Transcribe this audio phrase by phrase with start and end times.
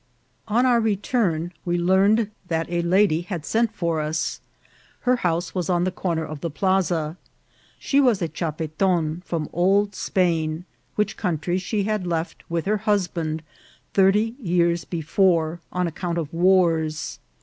[0.47, 4.41] On our return we learned that a lady had sent for us.
[5.01, 7.17] Her house was on the corner of the plaza.
[7.77, 13.43] She was a chapetone from Old Spain, which country she had left with her husband
[13.93, 17.19] thirty years before, on account of wars.